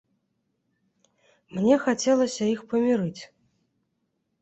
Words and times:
Мне 1.55 1.77
хацелася 1.85 2.43
іх 2.57 2.67
памірыць. 2.75 3.21